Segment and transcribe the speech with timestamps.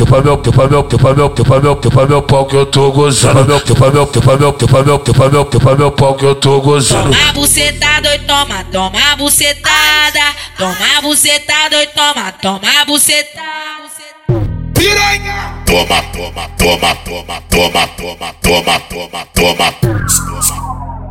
[0.00, 3.44] Tupa meu, tupa meu, tupa meu, tupa meu, tupa meu pau que eu tô gozando.
[3.44, 6.58] Meu, tupa meu, tupa meu, tupa meu, tupa meu, tupa meu pau que eu tô
[6.62, 7.10] gozando.
[7.14, 10.34] Toma bucetada, oi, toma, toma bucetada.
[10.56, 13.42] Toma bucetada, oi, toma, toma bucetada.
[14.72, 15.62] Piranha!
[15.66, 19.74] Toma, toma, toma, toma, toma, toma, toma, toma, toma.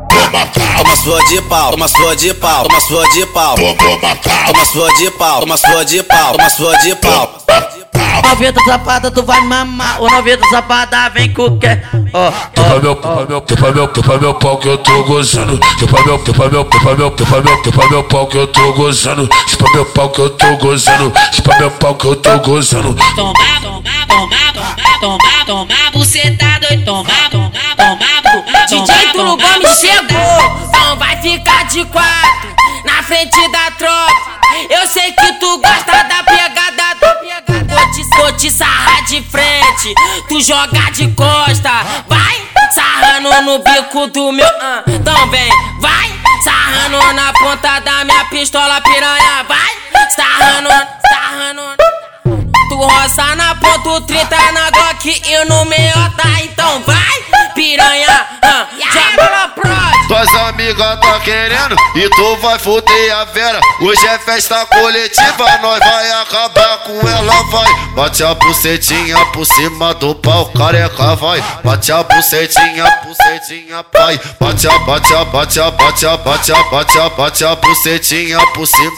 [0.10, 0.48] Toma,
[0.78, 3.56] Toma sua de pau, toma sua de pau, toma sua de pau.
[3.56, 4.16] toma,
[4.48, 7.79] Toma sua de pau, toma sua de pau, toma sua de pau.
[8.24, 10.02] Novinha sapada, tu vai mamar.
[10.02, 11.79] O novinha sapada vem com o quê?
[12.14, 15.60] Ó, Tupa meu, tupa meu, tupa meu, tupa meu pau que eu tô gozando.
[15.79, 19.28] Tupa meu, tupa meu, tupa meu, tupa meu, tupa meu pau que eu tô gozando.
[19.48, 21.14] Chupa meu pau que eu tô gozando.
[21.34, 22.96] Chupa meu pau que eu tô gozando.
[23.15, 28.65] Toma, toma, toma, toma, toma, toma bucetada, oi, toma, toma, toma, toma.
[28.68, 32.50] DJ Tulo Gomes chegou, então vai ficar de quatro
[32.86, 34.40] na frente da tropa.
[34.70, 37.00] Eu sei que tu gosta da pegada, da pegada.
[37.00, 37.09] Vou
[38.39, 39.94] te, sarrar de frente,
[40.30, 41.84] tu joga de costa.
[42.08, 44.48] Vai sarrando no bico do meu.
[44.88, 46.09] então vem, vai
[46.44, 49.44] sarrando na ponta da minha pistola piranha.
[49.45, 49.72] Vai
[50.16, 50.70] sarrando,
[51.12, 51.62] sarrando.
[52.70, 59.09] Tu roça na ponto 30 na Glock e no meiota, então vai, piranha, prod.
[60.20, 63.58] Tuas amigas tá querendo e tu vai fuder a Vera.
[63.80, 67.73] Hoje é festa coletiva, nós vai acabar com ela, vai.
[67.95, 71.42] Bate a bucetinha por cima do pau, careca, vai.
[71.64, 74.20] Bate a bucetinha, bucetinha, pai.
[74.42, 78.39] Bate a, bate a, bate a, bate a, bate a, bate a, bate a bucetinha
[78.48, 78.92] por cima.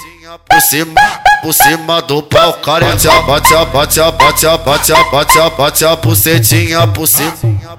[0.50, 1.02] Por cima,
[1.44, 2.96] por cima do pau, careca.
[2.96, 7.38] Bate a, bate a, bate a, bate a, bate a, bate a bucetinha por cima,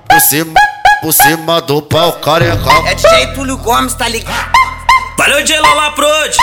[0.09, 0.55] por cima,
[1.03, 2.71] por cima do pau, careca.
[2.87, 4.53] É DJ Túlio Gomes, tá ligado?
[5.19, 6.37] Valeu, DJ Lola Prod.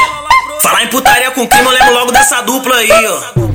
[0.61, 3.48] Falar em putaria com crime, eu lembro logo dessa dupla aí, ó.